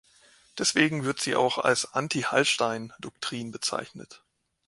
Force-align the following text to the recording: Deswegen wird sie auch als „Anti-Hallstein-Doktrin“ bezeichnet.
Deswegen 0.57 1.03
wird 1.03 1.19
sie 1.21 1.35
auch 1.35 1.59
als 1.59 1.93
„Anti-Hallstein-Doktrin“ 1.93 3.51
bezeichnet. 3.51 4.23